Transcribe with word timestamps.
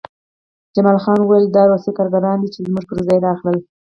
جمال 0.75 0.97
خان 1.03 1.17
وویل 1.21 1.45
دا 1.55 1.63
روسي 1.71 1.91
کارګران 1.97 2.37
دي 2.39 2.49
چې 2.53 2.59
زموږ 2.67 2.83
پرځای 2.91 3.17
راغلل 3.27 3.57